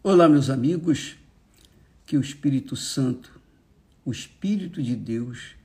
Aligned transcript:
Olá, 0.00 0.28
meus 0.28 0.48
amigos, 0.48 1.16
que 2.06 2.16
o 2.16 2.20
Espírito 2.20 2.76
Santo, 2.76 3.40
o 4.04 4.12
Espírito 4.12 4.80
de 4.80 4.94
Deus, 4.94 5.56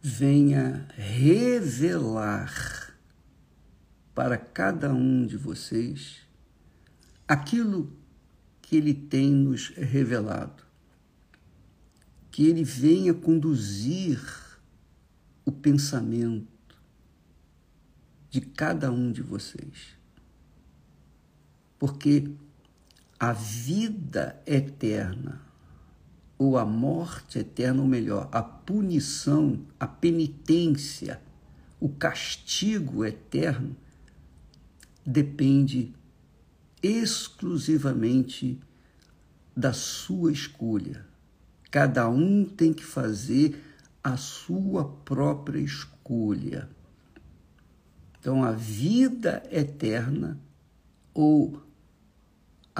venha 0.00 0.86
revelar 0.94 2.96
para 4.14 4.38
cada 4.38 4.94
um 4.94 5.26
de 5.26 5.36
vocês 5.36 6.18
aquilo 7.26 7.92
que 8.62 8.76
ele 8.76 8.94
tem 8.94 9.32
nos 9.32 9.70
revelado. 9.70 10.62
Que 12.30 12.46
ele 12.46 12.62
venha 12.62 13.12
conduzir 13.12 14.20
o 15.44 15.50
pensamento 15.50 16.46
de 18.30 18.40
cada 18.40 18.92
um 18.92 19.10
de 19.10 19.22
vocês. 19.22 19.98
Porque 21.80 22.32
a 23.18 23.32
vida 23.32 24.40
eterna, 24.46 25.42
ou 26.38 26.56
a 26.56 26.64
morte 26.64 27.40
eterna, 27.40 27.82
ou 27.82 27.88
melhor, 27.88 28.28
a 28.30 28.42
punição, 28.42 29.66
a 29.78 29.86
penitência, 29.86 31.20
o 31.80 31.88
castigo 31.88 33.04
eterno, 33.04 33.76
depende 35.04 35.92
exclusivamente 36.82 38.60
da 39.56 39.72
sua 39.72 40.30
escolha. 40.30 41.04
Cada 41.70 42.08
um 42.08 42.44
tem 42.44 42.72
que 42.72 42.84
fazer 42.84 43.60
a 44.02 44.16
sua 44.16 44.84
própria 44.84 45.58
escolha. 45.58 46.68
Então, 48.20 48.44
a 48.44 48.52
vida 48.52 49.42
eterna 49.50 50.38
ou 51.12 51.67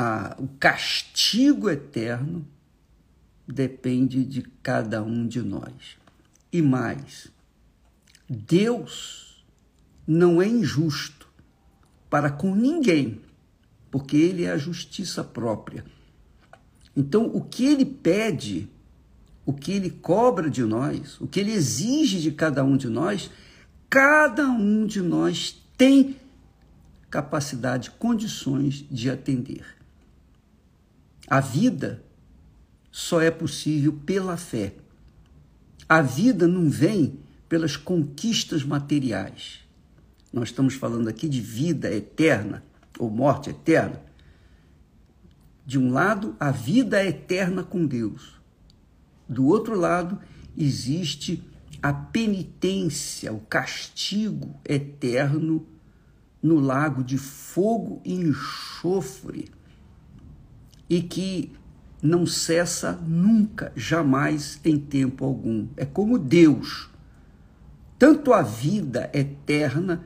a, 0.01 0.37
o 0.39 0.47
castigo 0.61 1.69
eterno 1.69 2.47
depende 3.49 4.25
de 4.25 4.43
cada 4.63 5.03
um 5.03 5.27
de 5.27 5.43
nós. 5.43 5.99
E 6.53 6.63
mais, 6.63 7.27
Deus 8.31 9.45
não 10.07 10.41
é 10.41 10.47
injusto 10.47 11.27
para 12.09 12.31
com 12.31 12.55
ninguém, 12.55 13.21
porque 13.91 14.17
Ele 14.17 14.45
é 14.45 14.53
a 14.53 14.57
justiça 14.57 15.25
própria. 15.25 15.85
Então, 16.97 17.27
o 17.35 17.41
que 17.41 17.67
Ele 17.67 17.85
pede, 17.85 18.69
o 19.45 19.53
que 19.53 19.73
Ele 19.73 19.91
cobra 19.91 20.49
de 20.49 20.63
nós, 20.63 21.21
o 21.21 21.27
que 21.27 21.41
Ele 21.41 21.51
exige 21.51 22.21
de 22.21 22.31
cada 22.31 22.63
um 22.63 22.77
de 22.77 22.89
nós, 22.89 23.33
cada 23.91 24.49
um 24.49 24.87
de 24.87 25.03
nós 25.03 25.61
tem 25.77 26.15
capacidade, 27.11 27.91
condições 27.91 28.87
de 28.89 29.11
atender. 29.11 29.78
A 31.31 31.41
vida 31.41 32.03
só 32.91 33.21
é 33.21 33.31
possível 33.31 33.93
pela 34.07 34.39
fé. 34.39 34.75
A 35.87 36.01
vida 36.01 36.49
não 36.49 36.71
vem 36.71 37.19
pelas 37.47 37.77
conquistas 37.77 38.65
materiais. 38.65 39.61
Nós 40.33 40.49
estamos 40.49 40.75
falando 40.75 41.07
aqui 41.07 41.29
de 41.29 41.41
vida 41.43 41.93
eterna 41.95 42.65
ou 42.99 43.11
morte 43.11 43.51
eterna. 43.51 44.01
De 45.67 45.79
um 45.79 45.93
lado, 45.93 46.35
a 46.41 46.51
vida 46.51 46.99
é 46.99 47.09
eterna 47.09 47.63
com 47.63 47.85
Deus. 47.85 48.41
Do 49.29 49.45
outro 49.45 49.79
lado, 49.79 50.19
existe 50.57 51.45
a 51.83 51.93
penitência, 51.93 53.35
o 53.35 53.41
castigo 53.41 54.59
eterno 54.65 55.67
no 56.43 56.59
lago 56.59 57.05
de 57.05 57.19
fogo 57.19 58.01
e 58.03 58.15
enxofre 58.15 59.58
e 60.89 61.03
que 61.03 61.53
não 62.03 62.27
cessa 62.27 62.93
nunca, 63.07 63.73
jamais 63.77 64.61
em 64.65 64.79
tempo 64.79 65.25
algum. 65.25 65.67
É 65.77 65.85
como 65.85 66.19
Deus. 66.19 66.89
Tanto 67.99 68.33
a 68.33 68.43
vida 68.43 69.11
eterna 69.13 70.05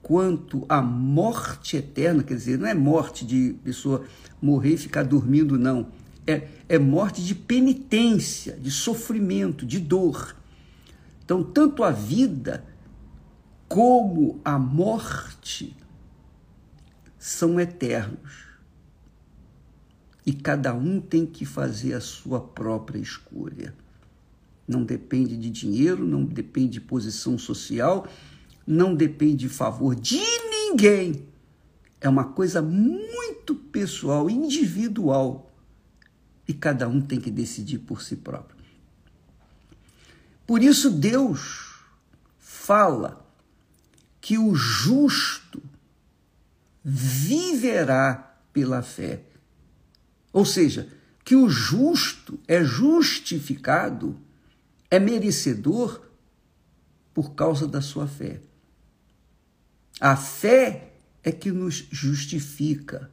quanto 0.00 0.64
a 0.68 0.80
morte 0.80 1.76
eterna, 1.76 2.22
quer 2.22 2.34
dizer, 2.34 2.58
não 2.58 2.66
é 2.66 2.74
morte 2.74 3.26
de 3.26 3.56
pessoa 3.64 4.04
morrer 4.40 4.74
e 4.74 4.78
ficar 4.78 5.02
dormindo, 5.02 5.58
não. 5.58 5.88
É, 6.26 6.48
é 6.68 6.78
morte 6.78 7.22
de 7.22 7.34
penitência, 7.34 8.56
de 8.56 8.70
sofrimento, 8.70 9.66
de 9.66 9.80
dor. 9.80 10.36
Então, 11.24 11.42
tanto 11.42 11.82
a 11.82 11.90
vida 11.90 12.64
como 13.68 14.40
a 14.44 14.58
morte 14.58 15.76
são 17.18 17.58
eternos 17.58 18.51
e 20.24 20.32
cada 20.32 20.72
um 20.74 21.00
tem 21.00 21.26
que 21.26 21.44
fazer 21.44 21.94
a 21.94 22.00
sua 22.00 22.40
própria 22.40 22.98
escolha. 22.98 23.74
Não 24.66 24.84
depende 24.84 25.36
de 25.36 25.50
dinheiro, 25.50 26.06
não 26.06 26.24
depende 26.24 26.74
de 26.74 26.80
posição 26.80 27.36
social, 27.36 28.06
não 28.66 28.94
depende 28.94 29.36
de 29.36 29.48
favor 29.48 29.94
de 29.94 30.20
ninguém. 30.48 31.26
É 32.00 32.08
uma 32.08 32.24
coisa 32.24 32.62
muito 32.62 33.54
pessoal, 33.54 34.30
individual. 34.30 35.50
E 36.46 36.54
cada 36.54 36.88
um 36.88 37.00
tem 37.00 37.20
que 37.20 37.30
decidir 37.30 37.78
por 37.78 38.02
si 38.02 38.16
próprio. 38.16 38.62
Por 40.46 40.62
isso, 40.62 40.90
Deus 40.90 41.72
fala 42.38 43.24
que 44.20 44.38
o 44.38 44.54
justo 44.54 45.62
viverá 46.84 48.36
pela 48.52 48.82
fé. 48.82 49.22
Ou 50.32 50.44
seja, 50.44 50.88
que 51.24 51.36
o 51.36 51.48
justo 51.48 52.38
é 52.48 52.64
justificado, 52.64 54.18
é 54.90 54.98
merecedor 54.98 56.02
por 57.14 57.34
causa 57.34 57.66
da 57.66 57.80
sua 57.80 58.06
fé. 58.06 58.40
A 60.00 60.16
fé 60.16 60.92
é 61.22 61.30
que 61.30 61.52
nos 61.52 61.86
justifica 61.90 63.10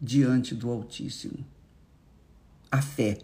diante 0.00 0.54
do 0.54 0.70
Altíssimo. 0.70 1.44
A 2.70 2.80
fé. 2.80 3.18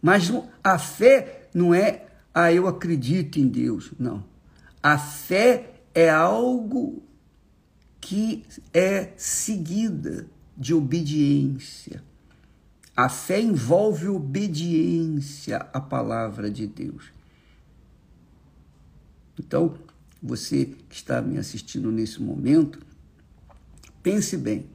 Mas 0.00 0.30
a 0.62 0.78
fé 0.78 1.48
não 1.52 1.74
é, 1.74 2.06
ah, 2.32 2.52
eu 2.52 2.66
acredito 2.66 3.38
em 3.38 3.48
Deus. 3.48 3.92
Não. 3.98 4.24
A 4.82 4.98
fé 4.98 5.80
é 5.94 6.08
algo 6.08 7.02
que 8.00 8.44
é 8.72 9.12
seguida 9.16 10.26
de 10.56 10.72
obediência. 10.74 12.02
A 12.96 13.08
fé 13.08 13.40
envolve 13.40 14.08
obediência 14.08 15.58
à 15.72 15.80
palavra 15.80 16.48
de 16.48 16.66
Deus. 16.66 17.12
Então, 19.38 19.74
você 20.22 20.66
que 20.88 20.94
está 20.94 21.20
me 21.20 21.36
assistindo 21.36 21.90
nesse 21.90 22.22
momento, 22.22 22.78
pense 24.02 24.36
bem. 24.36 24.66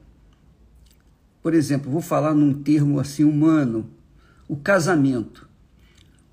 Por 1.42 1.54
exemplo, 1.54 1.90
vou 1.90 2.02
falar 2.02 2.34
num 2.34 2.62
termo 2.62 3.00
assim 3.00 3.24
humano, 3.24 3.88
o 4.46 4.56
casamento. 4.56 5.48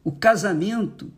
O 0.03 0.11
casamento 0.11 1.11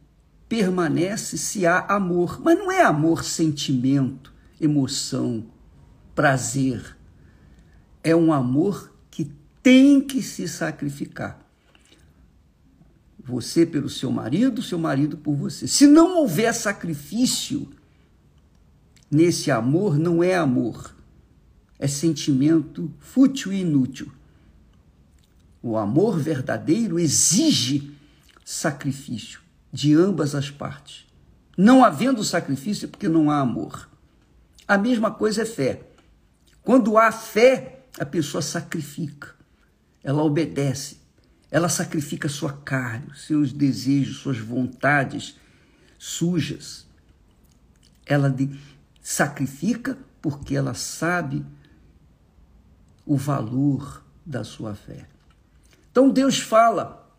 permanece 0.48 1.38
se 1.38 1.66
há 1.66 1.80
amor, 1.80 2.40
mas 2.44 2.58
não 2.58 2.72
é 2.72 2.84
amor 2.84 3.24
sentimento, 3.24 4.34
emoção, 4.62 5.46
prazer. 6.14 6.96
É 8.04 8.16
um 8.16 8.32
amor 8.32 8.94
tem 9.62 10.02
que 10.02 10.22
se 10.22 10.48
sacrificar. 10.48 11.40
Você 13.24 13.66
pelo 13.66 13.90
seu 13.90 14.12
marido, 14.12 14.62
seu 14.62 14.80
marido 14.80 15.18
por 15.18 15.36
você. 15.36 15.68
Se 15.68 15.86
não 15.86 16.18
houver 16.18 16.54
sacrifício 16.54 17.70
nesse 19.12 19.52
amor, 19.52 19.98
não 19.98 20.24
é 20.24 20.36
amor. 20.36 20.96
É 21.78 21.88
sentimento 21.88 22.92
fútil 23.00 23.54
e 23.54 23.62
inútil. 23.62 24.12
O 25.62 25.78
amor 25.78 26.18
verdadeiro 26.18 26.98
exige 26.98 27.92
sacrifício 28.44 29.42
de 29.72 29.94
ambas 29.94 30.34
as 30.34 30.50
partes. 30.50 31.06
Não 31.56 31.84
havendo 31.84 32.24
sacrifício 32.24 32.86
é 32.86 32.90
porque 32.90 33.10
não 33.10 33.30
há 33.30 33.40
amor. 33.40 33.90
A 34.68 34.78
mesma 34.78 35.12
coisa 35.12 35.44
é 35.44 35.46
fé. 35.46 35.84
Quando 36.64 36.98
há 36.98 37.12
fé, 37.12 37.86
a 38.00 38.06
pessoa 38.06 38.42
sacrifica 38.42 39.39
ela 40.04 40.24
obedece, 40.24 40.98
ela 41.52 41.70
sacrifica 41.70 42.30
sua 42.30 42.54
carne, 42.54 43.12
seus 43.16 43.52
desejos, 43.52 44.18
suas 44.18 44.38
vontades 44.38 45.36
sujas. 45.98 46.88
Ela 48.06 48.36
sacrifica 49.02 49.98
porque 50.22 50.56
ela 50.56 50.74
sabe 50.74 51.46
o 53.06 53.18
valor 53.18 54.04
da 54.26 54.44
sua 54.44 54.76
fé. 54.76 55.08
Então 55.92 56.10
Deus 56.10 56.40
fala: 56.40 57.10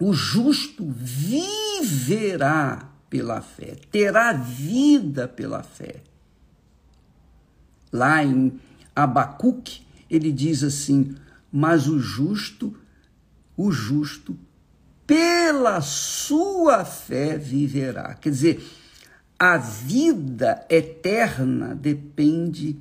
o 0.00 0.12
justo 0.12 0.84
viverá 0.90 2.88
pela 3.08 3.40
fé, 3.40 3.76
terá 3.90 4.32
vida 4.32 5.28
pela 5.28 5.62
fé. 5.62 6.02
Lá 7.92 8.24
em 8.24 8.60
Abacuque, 8.94 9.86
ele 10.08 10.32
diz 10.32 10.62
assim: 10.62 11.14
mas 11.52 11.88
o 11.88 11.98
justo, 11.98 12.76
o 13.56 13.70
justo, 13.72 14.38
pela 15.06 15.80
sua 15.80 16.84
fé 16.84 17.36
viverá. 17.36 18.14
Quer 18.14 18.30
dizer, 18.30 18.64
a 19.38 19.56
vida 19.56 20.64
eterna 20.68 21.74
depende 21.74 22.78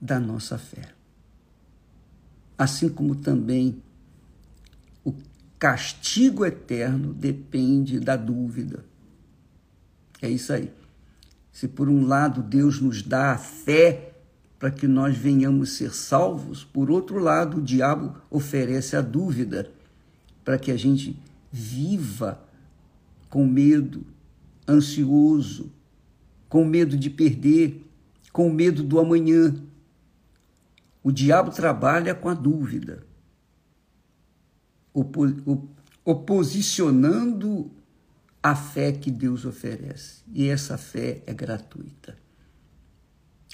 da 0.00 0.20
nossa 0.20 0.58
fé. 0.58 0.88
Assim 2.56 2.88
como 2.88 3.16
também 3.16 3.82
o 5.04 5.12
castigo 5.58 6.44
eterno 6.44 7.12
depende 7.12 7.98
da 7.98 8.16
dúvida. 8.16 8.84
É 10.20 10.28
isso 10.28 10.52
aí. 10.52 10.72
Se 11.50 11.66
por 11.66 11.88
um 11.88 12.06
lado 12.06 12.42
Deus 12.42 12.80
nos 12.80 13.02
dá 13.02 13.32
a 13.32 13.38
fé 13.38 14.11
para 14.62 14.70
que 14.70 14.86
nós 14.86 15.16
venhamos 15.16 15.70
ser 15.70 15.92
salvos, 15.92 16.62
por 16.62 16.88
outro 16.88 17.18
lado 17.18 17.56
o 17.56 17.60
diabo 17.60 18.16
oferece 18.30 18.94
a 18.94 19.00
dúvida 19.00 19.68
para 20.44 20.56
que 20.56 20.70
a 20.70 20.76
gente 20.76 21.20
viva 21.50 22.40
com 23.28 23.44
medo, 23.44 24.06
ansioso, 24.68 25.68
com 26.48 26.64
medo 26.64 26.96
de 26.96 27.10
perder, 27.10 27.84
com 28.32 28.52
medo 28.52 28.84
do 28.84 29.00
amanhã. 29.00 29.52
O 31.02 31.10
diabo 31.10 31.50
trabalha 31.50 32.14
com 32.14 32.28
a 32.28 32.34
dúvida, 32.34 33.04
oposicionando 36.04 37.68
a 38.40 38.54
fé 38.54 38.92
que 38.92 39.10
Deus 39.10 39.44
oferece. 39.44 40.22
E 40.32 40.46
essa 40.46 40.78
fé 40.78 41.20
é 41.26 41.34
gratuita. 41.34 42.21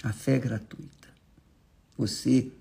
A 0.03 0.13
fé 0.13 0.35
é 0.35 0.39
gratuita. 0.39 1.09
Você 1.97 2.51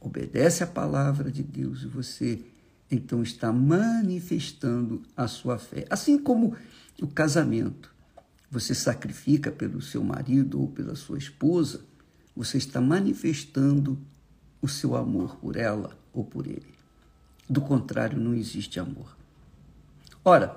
obedece 0.00 0.62
à 0.62 0.66
palavra 0.66 1.30
de 1.30 1.42
Deus 1.42 1.82
e 1.82 1.86
você 1.86 2.40
então 2.90 3.22
está 3.22 3.52
manifestando 3.52 5.02
a 5.16 5.26
sua 5.26 5.58
fé. 5.58 5.86
Assim 5.90 6.18
como 6.18 6.56
o 7.00 7.06
casamento. 7.06 7.92
Você 8.50 8.74
sacrifica 8.74 9.52
pelo 9.52 9.82
seu 9.82 10.02
marido 10.02 10.60
ou 10.60 10.68
pela 10.68 10.94
sua 10.94 11.18
esposa, 11.18 11.82
você 12.34 12.56
está 12.56 12.80
manifestando 12.80 13.98
o 14.62 14.68
seu 14.68 14.96
amor 14.96 15.36
por 15.36 15.56
ela 15.56 15.98
ou 16.12 16.24
por 16.24 16.46
ele. 16.46 16.74
Do 17.48 17.60
contrário, 17.60 18.18
não 18.18 18.34
existe 18.34 18.80
amor. 18.80 19.16
Ora, 20.24 20.56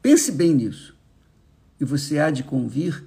pense 0.00 0.30
bem 0.30 0.54
nisso. 0.54 0.96
E 1.80 1.84
você 1.84 2.18
há 2.20 2.30
de 2.30 2.44
convir 2.44 3.04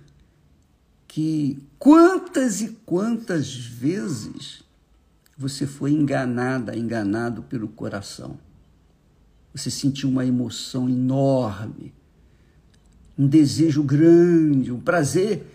que 1.15 1.63
quantas 1.79 2.59
e 2.59 2.77
quantas 2.85 3.55
vezes 3.55 4.61
você 5.37 5.65
foi 5.65 5.93
enganada, 5.93 6.77
enganado 6.77 7.41
pelo 7.43 7.69
coração. 7.69 8.37
Você 9.53 9.71
sentiu 9.71 10.09
uma 10.09 10.25
emoção 10.25 10.89
enorme, 10.89 11.93
um 13.17 13.25
desejo 13.25 13.81
grande, 13.81 14.73
um 14.73 14.79
prazer 14.81 15.47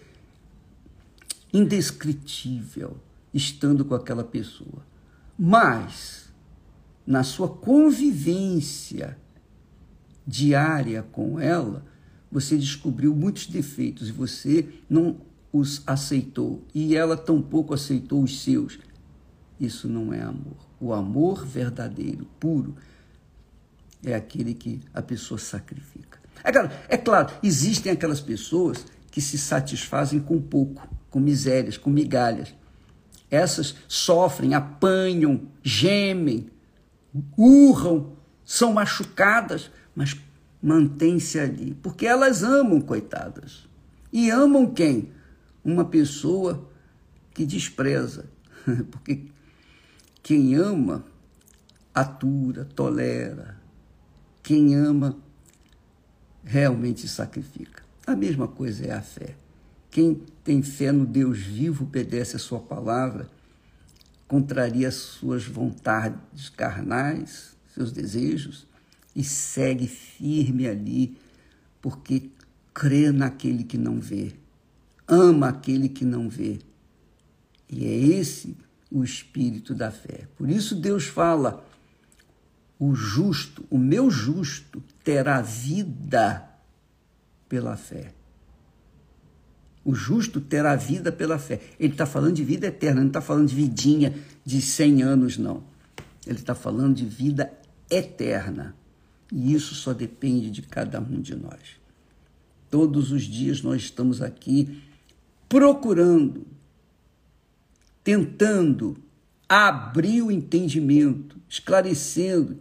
indescritível 1.52 2.96
estando 3.34 3.84
com 3.84 3.94
aquela 3.94 4.24
pessoa. 4.24 4.82
Mas, 5.38 6.32
na 7.06 7.22
sua 7.22 7.50
convivência 7.50 9.18
diária 10.26 11.02
com 11.12 11.38
ela, 11.38 11.84
você 12.32 12.56
descobriu 12.56 13.14
muitos 13.14 13.46
defeitos 13.46 14.08
e 14.08 14.12
você 14.12 14.66
não 14.88 15.28
os 15.52 15.82
aceitou. 15.87 16.64
E 16.75 16.97
ela 16.97 17.17
tampouco 17.17 17.75
aceitou 17.75 18.23
os 18.23 18.43
seus. 18.43 18.79
Isso 19.58 19.88
não 19.88 20.12
é 20.12 20.23
amor. 20.23 20.56
O 20.81 20.93
amor 20.93 21.44
verdadeiro, 21.44 22.26
puro, 22.38 22.75
é 24.05 24.14
aquele 24.14 24.55
que 24.55 24.81
a 24.94 25.02
pessoa 25.02 25.38
sacrifica. 25.38 26.19
É 26.43 26.50
claro, 26.50 26.70
é 26.88 26.97
claro, 26.97 27.32
existem 27.43 27.93
aquelas 27.93 28.20
pessoas 28.20 28.87
que 29.11 29.20
se 29.20 29.37
satisfazem 29.37 30.20
com 30.20 30.41
pouco, 30.41 30.88
com 31.11 31.20
misérias, 31.20 31.76
com 31.76 31.91
migalhas. 31.91 32.55
Essas 33.31 33.75
sofrem, 33.87 34.55
apanham, 34.55 35.43
gemem, 35.62 36.49
urram, 37.37 38.17
são 38.44 38.73
machucadas, 38.73 39.70
mas 39.94 40.17
mantêm-se 40.62 41.38
ali, 41.38 41.75
porque 41.82 42.06
elas 42.06 42.43
amam, 42.43 42.81
coitadas. 42.81 43.69
E 44.12 44.31
amam 44.31 44.67
quem? 44.67 45.11
Uma 45.64 45.84
pessoa 45.84 46.68
que 47.34 47.44
despreza, 47.44 48.26
porque 48.90 49.26
quem 50.22 50.54
ama, 50.54 51.04
atura, 51.94 52.64
tolera. 52.64 53.58
Quem 54.42 54.74
ama, 54.74 55.16
realmente 56.44 57.06
sacrifica. 57.08 57.82
A 58.06 58.16
mesma 58.16 58.48
coisa 58.48 58.86
é 58.86 58.92
a 58.92 59.02
fé. 59.02 59.36
Quem 59.90 60.22
tem 60.44 60.62
fé 60.62 60.92
no 60.92 61.04
Deus 61.04 61.38
vivo, 61.38 61.84
obedece 61.84 62.36
a 62.36 62.38
sua 62.38 62.60
palavra, 62.60 63.28
contraria 64.28 64.90
suas 64.90 65.44
vontades 65.44 66.48
carnais, 66.48 67.56
seus 67.74 67.92
desejos, 67.92 68.66
e 69.14 69.24
segue 69.24 69.88
firme 69.88 70.68
ali, 70.68 71.18
porque 71.82 72.30
crê 72.72 73.10
naquele 73.10 73.64
que 73.64 73.76
não 73.76 73.98
vê, 74.00 74.32
ama 75.10 75.48
aquele 75.48 75.88
que 75.88 76.04
não 76.04 76.28
vê. 76.28 76.60
E 77.68 77.84
é 77.84 77.94
esse 77.94 78.56
o 78.90 79.04
espírito 79.04 79.74
da 79.74 79.90
fé. 79.90 80.28
Por 80.36 80.48
isso 80.48 80.74
Deus 80.74 81.04
fala: 81.04 81.66
o 82.78 82.94
justo, 82.94 83.64
o 83.68 83.76
meu 83.76 84.10
justo, 84.10 84.82
terá 85.04 85.42
vida 85.42 86.48
pela 87.48 87.76
fé. 87.76 88.14
O 89.84 89.94
justo 89.94 90.40
terá 90.40 90.76
vida 90.76 91.10
pela 91.10 91.38
fé. 91.38 91.60
Ele 91.78 91.92
está 91.92 92.06
falando 92.06 92.34
de 92.34 92.44
vida 92.44 92.66
eterna, 92.66 93.00
não 93.00 93.08
está 93.08 93.20
falando 93.20 93.48
de 93.48 93.54
vidinha 93.54 94.14
de 94.44 94.60
100 94.60 95.02
anos, 95.02 95.38
não. 95.38 95.62
Ele 96.26 96.38
está 96.38 96.54
falando 96.54 96.96
de 96.96 97.06
vida 97.06 97.50
eterna. 97.90 98.76
E 99.32 99.54
isso 99.54 99.74
só 99.74 99.92
depende 99.92 100.50
de 100.50 100.62
cada 100.62 101.00
um 101.00 101.20
de 101.20 101.34
nós. 101.34 101.80
Todos 102.68 103.10
os 103.10 103.22
dias 103.22 103.62
nós 103.62 103.82
estamos 103.82 104.20
aqui 104.20 104.82
procurando 105.50 106.47
tentando 108.02 108.97
abrir 109.49 110.22
o 110.22 110.31
entendimento, 110.31 111.36
esclarecendo, 111.48 112.58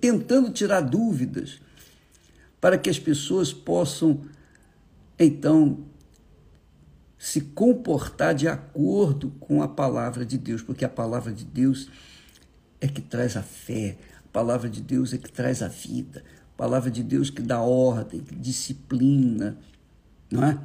tentando 0.00 0.50
tirar 0.50 0.80
dúvidas, 0.80 1.60
para 2.60 2.78
que 2.78 2.88
as 2.88 2.98
pessoas 2.98 3.52
possam, 3.52 4.22
então, 5.18 5.84
se 7.18 7.40
comportar 7.40 8.34
de 8.34 8.48
acordo 8.48 9.30
com 9.40 9.62
a 9.62 9.68
palavra 9.68 10.24
de 10.24 10.38
Deus, 10.38 10.62
porque 10.62 10.84
a 10.84 10.88
palavra 10.88 11.32
de 11.32 11.44
Deus 11.44 11.90
é 12.80 12.88
que 12.88 13.02
traz 13.02 13.36
a 13.36 13.42
fé, 13.42 13.98
a 14.24 14.28
palavra 14.32 14.68
de 14.68 14.80
Deus 14.80 15.12
é 15.12 15.18
que 15.18 15.30
traz 15.30 15.62
a 15.62 15.68
vida, 15.68 16.24
a 16.54 16.56
palavra 16.56 16.90
de 16.90 17.02
Deus 17.02 17.28
que 17.28 17.42
dá 17.42 17.60
ordem, 17.60 18.20
que 18.20 18.34
disciplina, 18.34 19.58
não 20.30 20.44
é? 20.44 20.58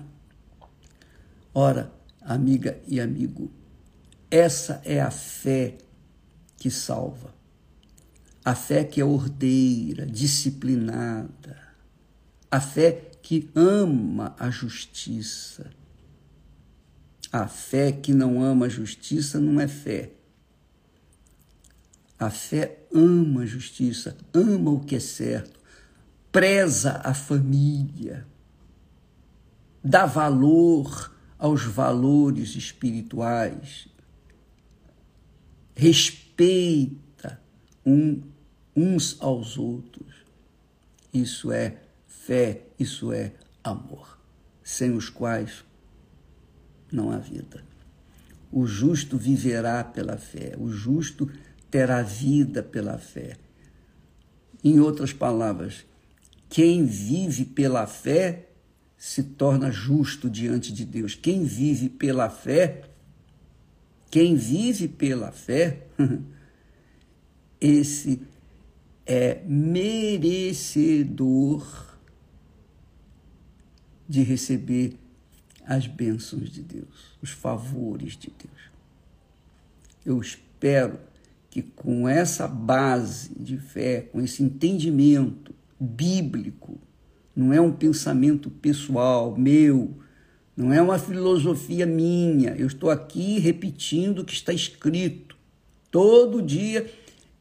Ora, 1.61 1.91
amiga 2.21 2.79
e 2.87 3.01
amigo, 3.01 3.51
essa 4.31 4.81
é 4.85 5.01
a 5.01 5.11
fé 5.11 5.77
que 6.55 6.71
salva. 6.71 7.35
A 8.45 8.55
fé 8.55 8.85
que 8.85 9.01
é 9.01 9.03
ordeira, 9.03 10.05
disciplinada. 10.05 11.59
A 12.49 12.61
fé 12.61 13.11
que 13.21 13.49
ama 13.53 14.33
a 14.39 14.49
justiça. 14.49 15.69
A 17.29 17.45
fé 17.45 17.91
que 17.91 18.13
não 18.13 18.41
ama 18.41 18.67
a 18.67 18.69
justiça 18.69 19.37
não 19.37 19.59
é 19.59 19.67
fé. 19.67 20.13
A 22.17 22.29
fé 22.29 22.85
ama 22.95 23.41
a 23.41 23.45
justiça, 23.45 24.15
ama 24.33 24.71
o 24.71 24.79
que 24.79 24.95
é 24.95 24.99
certo, 25.01 25.59
preza 26.31 27.01
a 27.03 27.13
família, 27.13 28.25
dá 29.83 30.05
valor 30.05 31.18
aos 31.39 31.63
valores 31.63 32.55
espirituais, 32.55 33.88
respeita 35.74 37.41
um, 37.86 38.22
uns 38.75 39.15
aos 39.22 39.58
outros. 39.58 40.13
Isso 41.13 41.51
é 41.51 41.77
fé, 42.05 42.63
isso 42.77 43.13
é 43.13 43.31
amor, 43.63 44.19
sem 44.62 44.91
os 44.91 45.10
quais 45.10 45.63
não 46.91 47.10
há 47.10 47.17
vida. 47.17 47.63
O 48.51 48.67
justo 48.67 49.17
viverá 49.17 49.84
pela 49.84 50.17
fé, 50.17 50.55
o 50.58 50.69
justo 50.69 51.31
terá 51.72 52.01
vida 52.01 52.62
pela 52.62 52.98
fé. 52.98 53.38
Em 54.62 54.79
outras 54.79 55.13
palavras, 55.13 55.86
quem 56.50 56.86
vive 56.86 57.46
pela 57.46 57.88
fé 57.88 58.48
se 58.99 59.23
torna 59.23 59.71
justo 59.71 60.29
diante 60.29 60.71
de 60.73 60.85
Deus. 60.85 61.15
Quem 61.15 61.45
vive 61.45 61.87
pela 61.87 62.29
fé 62.29 62.83
Quem 64.11 64.35
vive 64.35 64.87
pela 64.87 65.31
fé, 65.31 65.85
esse 67.61 68.21
é 69.05 69.41
merecedor 69.45 70.75
de 74.07 74.23
receber 74.23 74.97
as 75.63 75.85
bênçãos 75.85 76.49
de 76.49 76.63
Deus, 76.63 77.15
os 77.21 77.29
favores 77.29 78.17
de 78.17 78.31
Deus. 78.31 78.71
Eu 80.03 80.19
espero 80.19 80.99
que 81.51 81.61
com 81.61 82.09
essa 82.09 82.47
base 82.47 83.29
de 83.35 83.59
fé, 83.59 84.01
com 84.01 84.19
esse 84.19 84.41
entendimento 84.41 85.53
bíblico, 85.79 86.79
não 87.36 87.53
é 87.53 87.62
um 87.62 87.71
pensamento 87.71 88.50
pessoal 88.50 89.36
meu, 89.38 89.98
não 90.55 90.74
é 90.74 90.81
uma 90.81 91.00
filosofia 91.00 91.86
minha. 91.86 92.51
Eu 92.51 92.67
estou 92.67 92.89
aqui 92.89 93.39
repetindo 93.39 94.19
o 94.19 94.25
que 94.25 94.33
está 94.33 94.51
escrito. 94.51 95.38
Todo 95.89 96.41
dia 96.41 96.91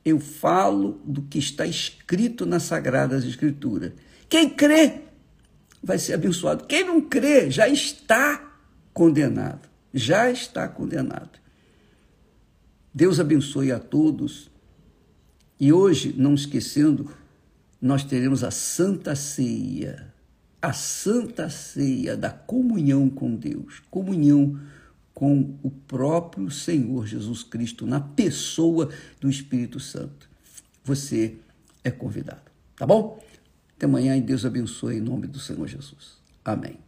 eu 0.05 0.21
falo 0.21 1.01
do 1.05 1.23
que 1.23 1.39
está 1.39 1.67
escrito 1.67 2.47
nas 2.47 2.63
Sagradas 2.63 3.25
Escrituras. 3.25 3.93
Quem 4.29 4.49
crê 4.49 5.01
vai 5.83 5.99
ser 5.99 6.15
abençoado. 6.15 6.65
Quem 6.65 6.85
não 6.85 7.01
crê 7.01 7.51
já 7.51 7.69
está 7.69 8.55
condenado. 8.93 9.69
Já 9.93 10.31
está 10.31 10.69
condenado. 10.69 11.39
Deus 12.93 13.19
abençoe 13.19 13.73
a 13.73 13.79
todos. 13.79 14.51
E 15.59 15.73
hoje, 15.73 16.15
não 16.17 16.35
esquecendo, 16.35 17.11
nós 17.81 18.05
teremos 18.05 18.43
a 18.43 18.51
Santa 18.51 19.15
Ceia, 19.15 20.13
a 20.61 20.73
Santa 20.73 21.49
Ceia 21.49 22.17
da 22.17 22.31
comunhão 22.31 23.09
com 23.09 23.35
Deus, 23.35 23.81
comunhão 23.91 24.59
com 25.15 25.59
o 25.63 25.71
próprio 25.71 26.51
Senhor 26.51 27.07
Jesus 27.07 27.43
Cristo, 27.43 27.87
na 27.87 28.01
pessoa 28.01 28.89
do 29.21 29.29
Espírito 29.29 29.81
Santo. 29.81 30.29
Você 30.85 31.37
é 31.83 31.91
convidado, 31.91 32.51
tá 32.77 32.87
bom? 32.87 33.23
Até 33.77 33.87
amanhã 33.87 34.17
e 34.17 34.21
Deus 34.21 34.45
abençoe 34.45 34.97
em 34.97 35.01
nome 35.01 35.27
do 35.27 35.39
Senhor 35.39 35.67
Jesus. 35.67 36.19
Amém. 36.45 36.88